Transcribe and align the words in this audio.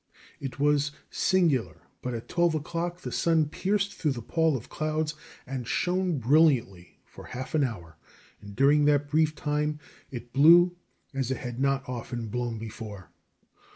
It 0.39 0.59
was 0.59 0.91
singular, 1.11 1.83
but 2.01 2.15
at 2.15 2.27
twelve 2.27 2.55
o'clock 2.55 3.01
the 3.01 3.11
sun 3.11 3.49
pierced 3.49 3.93
through 3.93 4.13
the 4.13 4.23
pall 4.23 4.57
of 4.57 4.67
clouds 4.67 5.13
and 5.45 5.67
shone 5.67 6.17
brilliantly 6.17 6.99
for 7.05 7.25
half 7.25 7.53
an 7.53 7.63
hour, 7.63 7.97
and 8.41 8.55
during 8.55 8.85
that 8.85 9.07
brief 9.11 9.35
time 9.35 9.79
it 10.09 10.33
blew 10.33 10.75
as 11.13 11.29
it 11.29 11.37
had 11.37 11.59
not 11.59 11.87
often 11.87 12.29
blown 12.29 12.57
before. 12.57 13.11